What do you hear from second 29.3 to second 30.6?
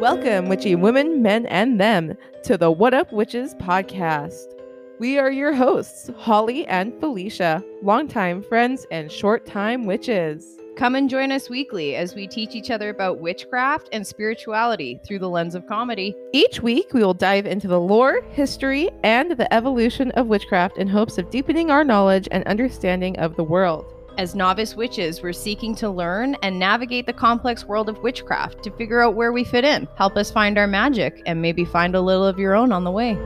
we fit in. Help us find